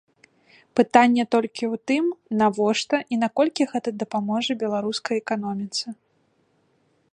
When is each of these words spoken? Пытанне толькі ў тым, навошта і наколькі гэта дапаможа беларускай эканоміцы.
Пытанне 0.77 1.23
толькі 1.35 1.63
ў 1.73 1.81
тым, 1.91 2.05
навошта 2.41 2.97
і 3.15 3.21
наколькі 3.25 3.69
гэта 3.75 3.89
дапаможа 4.05 4.59
беларускай 4.63 5.15
эканоміцы. 5.25 5.85